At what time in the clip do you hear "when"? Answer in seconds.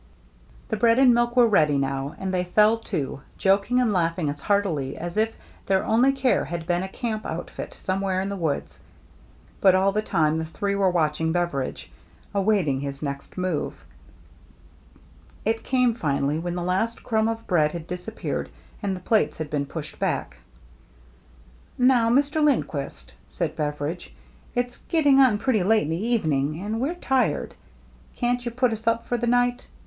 16.39-16.55